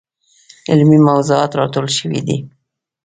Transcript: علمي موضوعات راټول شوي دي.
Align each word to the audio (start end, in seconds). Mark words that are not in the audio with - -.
علمي 0.71 0.99
موضوعات 1.07 1.51
راټول 1.59 1.87
شوي 1.97 2.21
دي. 2.27 2.37